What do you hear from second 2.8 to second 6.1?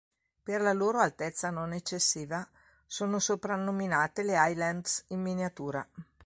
sono soprannominate le "Highlands in miniatura".